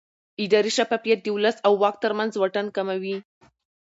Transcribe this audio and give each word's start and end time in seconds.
اداري 0.43 0.71
شفافیت 0.77 1.19
د 1.23 1.27
ولس 1.35 1.57
او 1.67 1.73
واک 1.81 1.95
ترمنځ 2.03 2.31
واټن 2.37 2.67
کموي 2.75 3.15